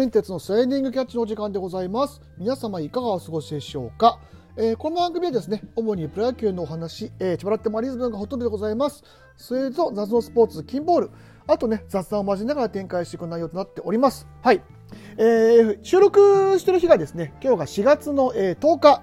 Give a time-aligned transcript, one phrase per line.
[0.00, 2.22] 連鉄のスライディングキャッチのお時間でございます。
[2.38, 4.18] 皆様いかがお過ごしでしょうか、
[4.56, 9.04] えー、この番組はですね主にプロ野球のお話、えー、千葉ラッテマリズムがほとんどでございます。
[9.36, 11.10] それと謎のスポーツ金ボール。
[11.46, 14.26] あとね雑談を交えながら展開していく内容となっております。
[14.40, 14.62] はい、
[15.18, 19.02] えー、収録してる日がですね今日が4月の、えー、10日。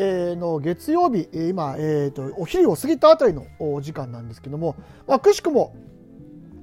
[0.00, 4.76] え、の月曜日、今、えーと、お昼を過ぎたあたりのお時間なんですけども、
[5.08, 5.74] まあ、くしくも、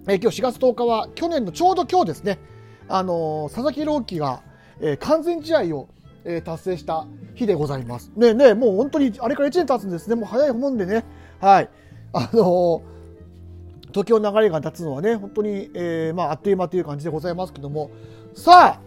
[0.08, 2.40] えー、今日4月10日は去年のちょうど今日ですね、
[2.88, 4.42] あの佐々木朗希が、
[4.80, 5.90] えー、完全試合を、
[6.24, 8.12] えー、達成した日でございます。
[8.16, 10.16] ねねもう本当にあれから1年経つんですね。
[10.16, 11.06] もう早いもんでね。
[11.40, 11.70] はい。
[12.14, 12.82] あの
[13.92, 17.92] 時の流れが立つのはね、本当に、えー、まあ、あっという間という感じでございますけども。
[18.34, 18.80] さ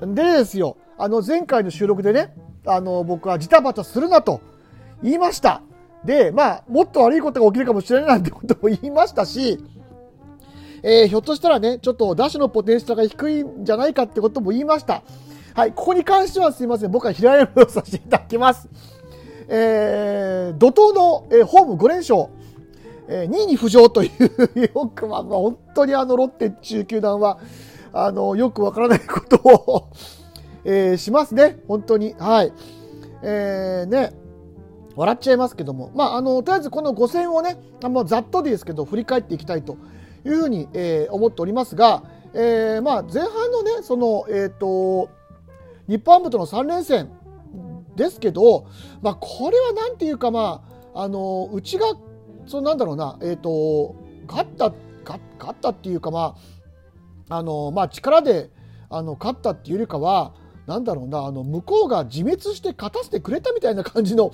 [0.00, 4.40] あ、でですよ、あの、前回の収録でね、あの、僕はジタバタするなと
[5.02, 5.62] 言いました。
[6.04, 9.58] で、まあ、もっと悪いことが起きるかもしれないなんてことも言いましたし、
[10.88, 15.02] えー、ひょっとしたらね、ちょっと打手のポテンシャルが低いんじゃないかってことも言いました。
[15.54, 18.68] はい、ここに関してはすいません、僕は平山をさせていただきます。
[19.48, 22.28] えー、怒涛の、えー、ホーム5連勝、
[23.08, 27.40] えー、2位に浮上というよく、まあ、本当にあのロッテ中球団は、
[27.92, 29.90] あの、よくわからないことを
[30.68, 32.14] えー、しますね、本当に。
[32.18, 32.52] はい。
[33.22, 34.10] えー、ね、
[34.96, 39.78] 笑っちゃいますけども、まあ、あの、とりあえずこの5戦をね、あのざっとですけど、振り返っていきたいと
[40.26, 42.02] いうふうに、えー、思っておりますが、
[42.34, 45.08] えー、まあ前半のね、その、え、ー、と、
[45.88, 47.10] 日本ハムとの3連戦
[47.94, 48.66] ですけど、
[49.02, 51.86] まあこれはなんていうかまあ、あの、うちが、
[52.46, 53.96] そのなんだろうな、えっ、ー、と、
[54.26, 54.72] 勝った、
[55.04, 56.36] 勝ったっていうかま
[57.28, 58.50] あ、あの、まあ力で、
[58.90, 60.34] あの、勝ったっていうよりかは、
[60.66, 64.32] なんだろうな、あの、向こうが自滅して勝たせてくれたみたいな感じの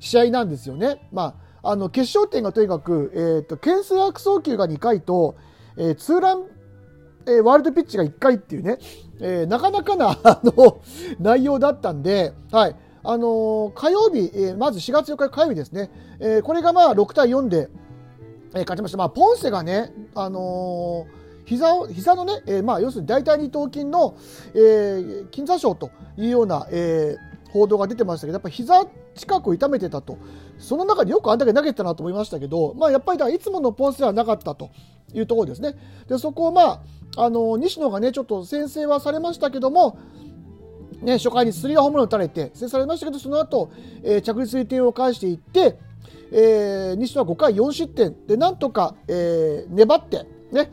[0.00, 1.08] 試合なんですよね。
[1.12, 5.36] まあ、あの決勝点がとにかく、えーと、牽制悪送球が2回と、
[5.76, 6.44] えー、ツーラン、
[7.26, 8.78] えー、ワールドピッチが1回っていうね、
[9.20, 10.80] えー、なかなかな あの
[11.18, 12.76] 内容だったんで、はい
[13.08, 17.68] あの火曜日、えまず4月4日火曜日ですね、えこれがまあ6対4で、
[18.52, 18.98] え勝ちました。
[18.98, 21.06] まあ、ポンセがね、あの
[21.44, 24.16] 膝を膝のね、えまあ、要するに大腿二頭筋の、
[24.54, 27.16] えー、筋座症というような、え
[27.52, 28.84] 報道が出てましたけど、やっぱ膝
[29.16, 30.18] 近く痛めてたと。
[30.58, 34.70] その中でよくあんだけ投げてたなと思いましたけど、まあ、やっぱりだいつものポンスではなかったと
[35.12, 35.74] いうところですね。
[36.08, 36.80] で、そこをまあ、
[37.16, 39.98] あの、西野がね、ちょっと先制はされましたけども、
[41.02, 43.70] ね、初回にスリーホームランを打たれて、先制されましたけど、その後、
[44.02, 45.78] えー、着実に点を返していって、
[46.32, 50.70] えー、西野は5回4失点で、なんとか、えー、粘って、ね、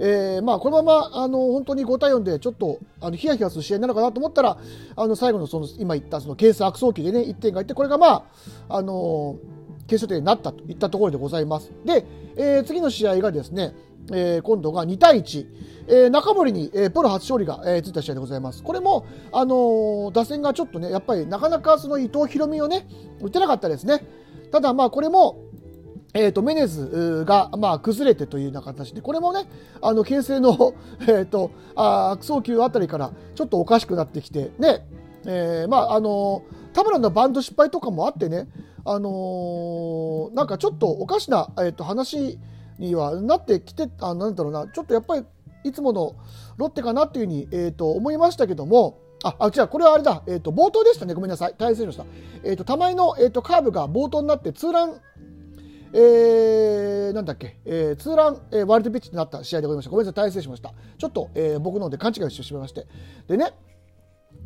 [0.00, 4.58] えー、まあ、このままあの本当に5対4でちょっとあのヒヤヒヤする試合なるかなと思ったら
[4.96, 8.28] あの最後のその今言ったそのケース悪送球でね1点がいってこれがま
[8.68, 9.36] ああの
[9.88, 11.72] 決勝点になったといったところでございます。
[11.84, 13.74] で、えー、次の試合がですね、
[14.12, 15.46] えー、今度が2対1、
[15.88, 18.62] えー、中森に、えー、プロ初勝利が、えー、ついた試合でございます。
[18.62, 22.86] これも、あの、打線がちょっとね、やっぱりなかなかその伊藤大海をね、
[23.22, 24.04] 打てなかったですね。
[24.52, 25.47] ただまあこれも、
[26.14, 29.46] えーと、メネズが、まあ、崩れてというような形でこれもね
[29.82, 34.86] あの牽制の、 えーと、あ悪送球あたりからちょっとおかしくなってきてね、
[35.26, 36.42] えー、まああの
[36.72, 38.48] 田村のバンド失敗とかもあってね、
[38.84, 42.38] あのー、なんかちょっとおかしな、えーと、話
[42.78, 45.24] にはなってきてあなんだろうなちょっとやっぱり
[45.64, 46.14] いつもの
[46.56, 51.14] ロッテかなっていうふうに、えー、と思いましたけどもあ、あ、違う、これはあれだ、えっ、ー、と、冒頭でしたね。
[51.14, 51.54] ごめんなさい。
[51.58, 52.06] 大変失礼しまし
[52.42, 52.48] た。
[52.48, 55.00] えっ、ー、と、玉井の、えっ、ー、と、カーブが冒頭になって、ツーラン
[55.92, 59.90] えー、なんだっけ、えー、ツーラン、えー、ワイルドピッチになった試合でございました。
[59.90, 60.72] ごめんなさい、大成しました。
[60.98, 62.86] ちょっと、えー、僕の方で勘違いしてしまいまして。
[63.26, 63.52] でね、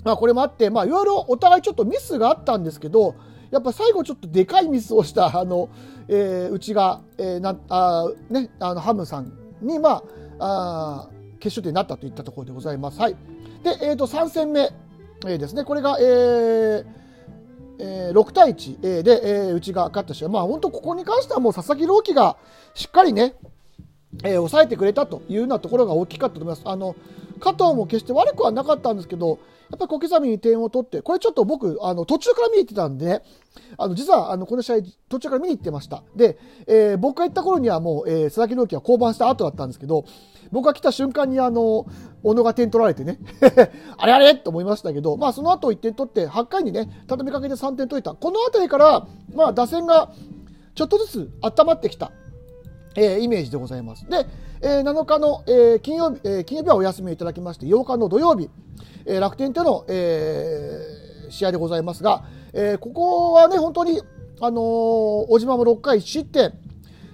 [0.04, 3.14] まあ、これもあって、まあ、いろいろお互いちょっとミスがあったんですけど、
[3.50, 5.68] やっぱ最後ちょっとでかいミスをした、あの、
[6.08, 10.02] えー、うちが、えー、な、あね、あの、ハムさんに、ま
[10.38, 13.00] あ、あ決勝点になったといったところでございます。
[13.00, 13.16] はい。
[13.62, 14.60] で、えっ、ー、と、3戦目、
[15.26, 16.86] えー、ですね、これが、えー、
[17.78, 22.36] えー、6対1で、えー、うちが勝った試合、まあ、本当、ここに関してはもう佐々木朗希が
[22.74, 23.34] しっかりね、
[24.24, 26.62] えー、抑えてくれたというようなところが大きかったと思います。
[26.64, 26.94] あの
[27.42, 29.40] 加藤も決して悪くはなかったんですけど、
[29.70, 33.22] やっぱり小刻みに点を取って、これちょっと僕、あの途中から見に行ってたんでね、
[33.76, 34.76] あの実はあのこの試合、
[35.08, 36.04] 途中から見に行ってました。
[36.14, 40.04] で、えー、僕が行った頃にはもう、えー、佐々木朗希は降板した後だったんですけど、
[40.52, 41.86] 僕が来た瞬間にあの、
[42.22, 43.18] 小野が点取られてね
[43.96, 48.14] あれあれと思いましたけど、まあその後1点取って、8回にね、畳みかけて3点取れた。
[48.14, 50.12] この辺りから、まあ打線が
[50.74, 52.12] ちょっとずつ温まってきた、
[52.94, 54.08] えー、イメージでございます。
[54.08, 54.26] で、
[54.60, 58.50] えー、7日の、えー、金曜日、えー、金曜日はお休みいただきまして、8日の土曜日、
[59.06, 64.00] えー、楽天との、えー、試合でございますが、えー、ここはね、本当に、
[64.40, 66.52] あのー、小島も6回1失点、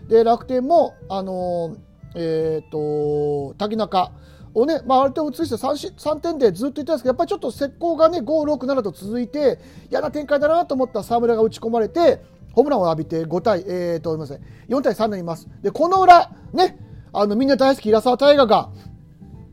[0.09, 4.11] で、楽天も、あのーえーと、滝中
[4.55, 9.59] をね、まあ、ある程度移して 3, 3点でずっといったんですけど、やっぱりちょっと石膏がね、5、6、7と続いて、
[9.91, 12.21] 嫌な展開だなと思った沢村が打ち込まれて、
[12.59, 15.49] ホームランを浴びて5対、えー、と、すみません、4対3になります。
[15.63, 16.79] で、この裏、ね、
[17.13, 18.71] あの、みんな大好き平沢大河が、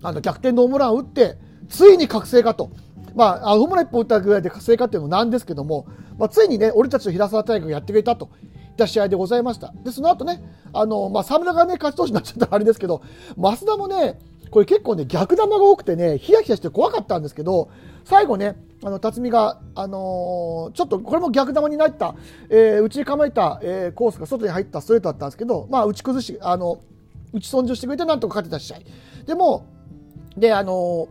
[0.02, 1.38] あの、逆転のホームランを打って、
[1.69, 2.69] ついに覚醒かと。
[3.16, 5.88] まあ、ホームラン1本打ったぐらいで覚醒かっていうのもなんですけども、
[6.18, 8.30] まあ、ついにね、俺たちの平沢大河がやってくれたと。
[8.75, 9.74] った試合でございました。
[9.84, 10.42] で、その後ね、
[10.74, 13.02] あの、まあ、沢村がね、勝ち投手になっちゃったらあれですけど、
[13.38, 14.19] 増田もね、
[14.52, 17.69] これ結構ね、逆球が多くてね、ヒヤヒヤして怖かったんですけど、
[18.04, 18.56] 最後ね、
[18.86, 22.14] あの、辰巳が、あのー、ちょっとこれも逆球になった、
[22.50, 26.80] えー、内に構えた、えー、コースが外に入ったストレートだったんですけど、まあ、打ち崩し、あの、
[27.34, 28.78] 打ち損じをしてくれてなんとか勝てた試合。
[29.26, 29.66] でも、
[30.38, 31.08] で、あの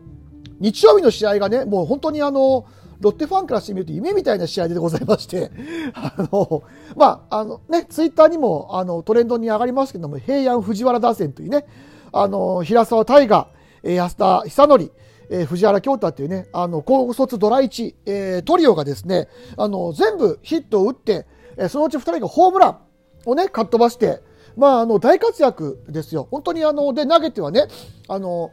[0.61, 2.65] 日曜日の試合がね、もう本当にあの
[3.01, 5.51] ロッテファンからしてみると夢みたいな試合でございまして、
[5.93, 6.63] あの、
[6.95, 11.65] まあ、あのね、ツイッターにもあのトレンドに上がりますけども、平安藤原打線というね、
[12.13, 13.49] あの、平沢大河、
[13.83, 14.91] 安田久則、
[15.29, 19.27] えー、藤原京太っていうね、あの、高卒ドラ1、えー、トリオがですね、
[19.57, 21.25] あの、全部ヒットを打って、
[21.57, 22.77] えー、そのうち2人がホームラン
[23.25, 24.21] をね、かっ飛ばして、
[24.55, 26.27] まあ、あの、大活躍ですよ。
[26.31, 27.67] 本当にあの、で、投げてはね、
[28.07, 28.51] あの、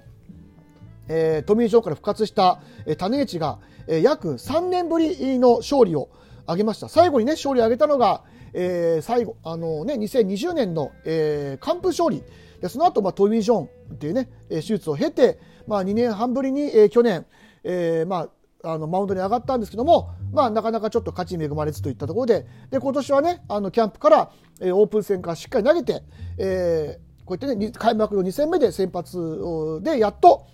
[1.09, 6.09] えー、トミー・ジョーから復活した、えー、種市が、えー、約3年ぶりの勝利を
[6.45, 6.89] 挙げました。
[6.89, 8.23] 最後にね、勝利を挙げたのが、
[8.55, 12.23] えー、最後、あのね、2020年の、えー、完封勝利。
[12.61, 17.27] で、その後、まあ、トミー・ジョンっていうね、手術を経て、まあ、2年半ぶりに、えー、去年、
[17.65, 18.29] えー、ま
[18.63, 24.31] あ、あの、マウンドに上がったんですけども、まあ、なかなかちょっと勝ちに恵まれずといったところで、で、今年はね、あの、キャンプから、
[24.61, 26.03] えー、オープン戦からしっかり投げて、
[26.39, 30.47] えー、こうやってね、開幕の2戦目で先発でやっと、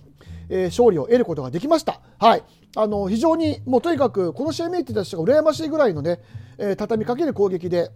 [0.49, 2.01] えー、勝利を得ることができました。
[2.19, 2.43] はい。
[2.77, 6.21] あの、非常に、もうとにかく、この試合見えてた人が羨ましいぐらいのね、
[6.59, 7.91] えー、畳みかける攻撃で、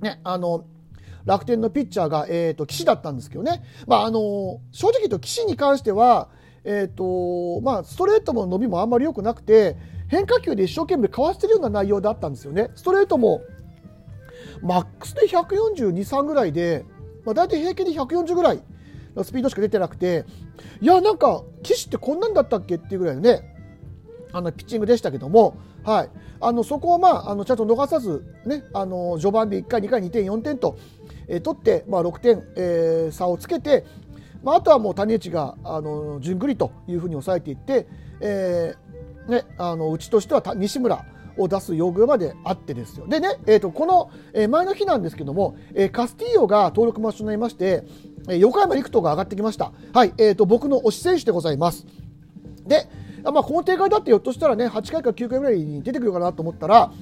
[0.00, 0.64] ね、あの、
[1.24, 3.62] 楽天のピッチャーが、えっ、ー、と、岸だったんですけどね。
[3.86, 6.28] まあ、あの、正直言うと岸に関しては、
[6.64, 9.76] え、ー、と、まあ、ストレートも伸びもあんまり良くなくて、
[10.08, 12.70] 変化球で一生懸命かわしてるような内容だったんですよね。
[12.74, 13.42] ストレートも、
[14.62, 16.84] マックスで142、3ぐらいで、
[17.24, 18.62] まあ、大体平均で140ぐらい
[19.16, 20.24] のスピードしか出てなくて、
[20.80, 23.52] いや、なんか、岸ってこんなんだったっけっていうぐらいのね、
[24.32, 26.10] あのピッチングでしたけども、はい、
[26.40, 30.78] あのそこを、まあ、あのちゃんと逃さず、ね、あの序盤で1回、2回、2点、4点と、
[31.28, 33.84] えー、取って、まあ、6点、えー、差をつけて、
[34.42, 37.86] まあ、あとはもう谷内があの順繰りというふうに抑えていって、
[38.20, 41.04] えーね、あのうちとしては西村
[41.36, 43.06] を出す用具まであってですよ。
[43.06, 47.84] でね、えーと、この、え前の日なんですけども、えー、カスティーヨが登録抹消になりまして、
[48.28, 49.72] え、横山陸斗が上がってきました。
[49.92, 51.86] はい、えーと、僕の推し選手でございます。
[52.66, 52.86] で、
[53.24, 56.92] まあ、この展開だってひょっとしたらね、8回か9回ぐらいに出てくるかなと思ったら、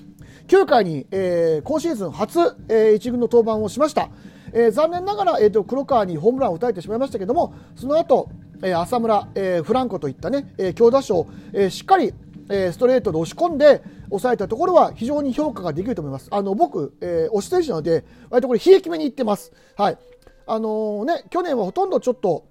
[0.48, 2.38] 9回に、えー、今シーズン初、
[2.68, 4.10] えー、1軍の登板をしました。
[4.52, 8.28] えー、残念ながら、えーと、黒川にホームランを打たれてしまいましたけども、その後、
[8.62, 12.12] えー、浅村、えー、フランコといったね、えー、強打賞、えー、しっかり、
[12.52, 16.28] え、ストレートで押し込んで抑えたところは非常に評価ができると思います。
[16.32, 19.52] あの僕、えー、推し選手なので、割とこれ、冷え決めにいってます。
[19.76, 19.98] はい。
[20.46, 22.49] あのー、ね、去年はほとんどちょっと、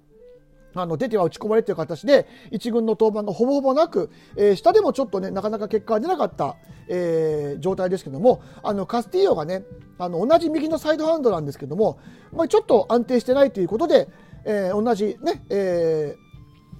[0.74, 6.56] あの出ては打ち込まれという形で1軍の登板がほぼほぼなく、えー、下でもちょっとねなかなか結果が出なかった、
[6.88, 9.64] えー、状態ですけどもあのカスティーヨがね
[9.98, 11.98] あの同じ右のサイドハンドなんですけども、
[12.32, 14.08] まあ、ちょっと安定してないということで、
[14.44, 16.16] えー、同じね、え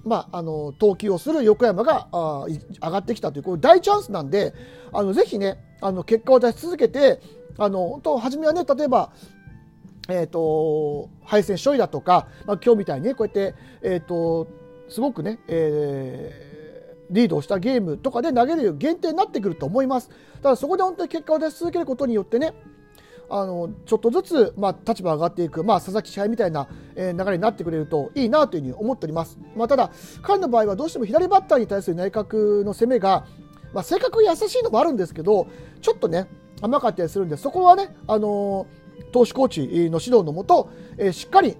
[0.05, 2.47] まあ、あの投球をする横山があ
[2.83, 4.55] 上がってきたというこれ大チャンスなんで
[4.93, 7.21] あのぜひねあの結果を出し続けて
[7.59, 9.13] あの本当初めはね例えば
[10.17, 14.47] えーと、配線処理だとか、まあ、今日みたいにねこうやって、えーと、
[14.89, 20.11] すごくね、えー、リードをしたゲームとかで投げる限定になってくると思います。
[20.43, 22.55] ただそこで本当に結果を出し続けることによってね
[23.31, 33.25] あのちょっとずつ、まあ、立場が上がっていく、まあ、佐々木支配みたいな、えー、流れになってくれるといいなというふうに思っております、まあ、ただ彼の場合はどうしても左バッターに対する内角の攻めが、
[33.73, 35.47] まあ、性格優しいのもあるんですけど
[35.81, 36.27] ちょっとね
[36.61, 38.80] 甘かったりするんでそこはね、あのー
[39.13, 41.57] 投手コーチの指導のもと、えしっかり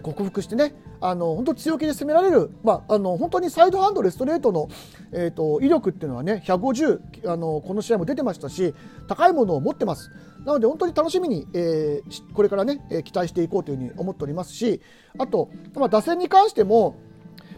[0.00, 4.68] 克服してねあの本当強気で攻められる、まあ、あの本当にサイドハンドレストレートの、
[5.12, 8.74] えーと、威力っていうのはね150あのこの試合も出てましたし
[9.08, 10.10] 高いものを持ってます
[10.44, 14.80] なので本当に楽しみに、えー、これからねえ期待していこうというふうに思っておりますし
[15.18, 16.96] あと、まあ、打線に関しても、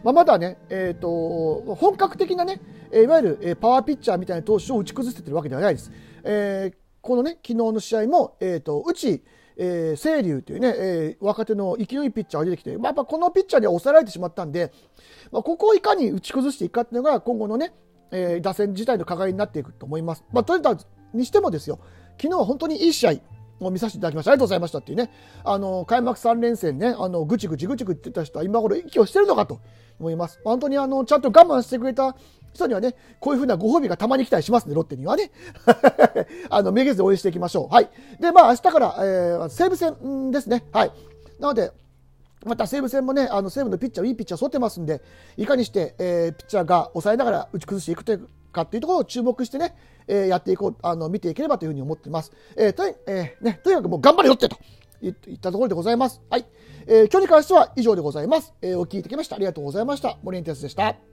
[0.03, 2.61] まあ、まだね、えーと、本格的なね
[2.93, 5.93] いわゆるパワーピッチャーみたいな投手を打ち崩せてるわけではないです。
[6.25, 9.23] えーこのね、昨日の試合も、えっ、ー、と、内、
[9.57, 14.71] えー、清流というね、えー、若手の勢いピッチャーが出てきて、まあ、やっぱこのピッチャーには抑えられてしまったんで、
[15.33, 17.73] まあ、ここをいかに打ち崩していくかっていうのが今後のね、
[18.11, 20.25] えー、打線自体の課題になっていくと思います。
[20.35, 20.85] まあ、とにかく
[21.15, 21.81] にしてもですよ、
[22.21, 23.13] 昨日は本当にいい試合
[23.61, 24.33] を見させていただきました。
[24.33, 25.11] ありがとうございましたっていうね、
[25.45, 29.61] あの、開幕3連戦ね、あの、ぐちぐちぐちぐち言ってた人は今頃息をしてるのかと
[29.99, 30.41] 思います。
[30.45, 32.15] 本当にあの、ちゃんと我慢してくれた
[32.55, 35.31] 人にはね、こういうふうなご褒美がたまに来たりしますね、ロッテにはね。
[36.51, 37.75] あの、めげず応援していきましょう。
[37.75, 37.91] はい。
[38.21, 40.65] で、まあ、明日から、えー、西武戦ですね。
[40.73, 40.93] はい。
[41.39, 41.73] なので、
[42.45, 45.03] また西武戦もね、あの西武のピッチャー、いいピッチャー揃ってますんで、
[45.37, 49.75] いかにして、えー、ピッチャーが抑えながら打ち崩していくというかっていうところを注目してね、
[50.07, 52.33] えー、やっていこう、あの、見ていければというふうに思ってます。
[52.57, 54.57] えー、と、えー、ね、とにかくもう頑張れよってと
[55.03, 56.21] 言ったところでございます。
[56.31, 56.47] はい。
[56.87, 58.55] えー、今日に関しては以上でございます。
[58.63, 59.37] えー、お聞いてきました。
[59.37, 60.19] ありがとうございました。
[60.23, 61.08] 森エンテスでした。